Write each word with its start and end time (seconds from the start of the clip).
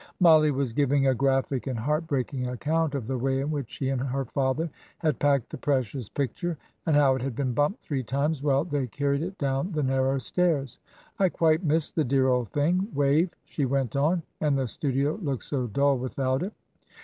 Mollie 0.19 0.49
was 0.49 0.73
giving 0.73 1.05
a 1.05 1.13
graphic 1.13 1.67
and 1.67 1.77
heart 1.77 2.07
breaking 2.07 2.47
account 2.47 2.95
of 2.95 3.05
the 3.05 3.19
way 3.19 3.39
in 3.39 3.51
which 3.51 3.69
she 3.69 3.89
and 3.89 4.01
her 4.01 4.25
father 4.25 4.67
had 4.97 5.19
packed 5.19 5.51
the 5.51 5.59
precious 5.59 6.09
picture, 6.09 6.57
"and 6.87 6.95
how 6.95 7.13
it 7.13 7.21
had 7.21 7.35
been 7.35 7.53
bumped 7.53 7.83
three 7.83 8.01
times 8.01 8.41
while 8.41 8.63
they 8.63 8.87
carried 8.87 9.21
it 9.21 9.37
down 9.37 9.71
the 9.73 9.83
narrow 9.83 10.17
stairs." 10.17 10.79
"I 11.19 11.29
quite 11.29 11.63
missed 11.63 11.95
the 11.95 12.03
dear 12.03 12.29
old 12.29 12.49
thing, 12.49 12.87
Wave," 12.95 13.29
she 13.45 13.65
went 13.67 13.95
on, 13.95 14.23
"and 14.39 14.57
the 14.57 14.67
studio 14.67 15.19
looked 15.21 15.43
so 15.43 15.67
dull 15.67 15.99
without 15.99 16.41
it. 16.41 16.53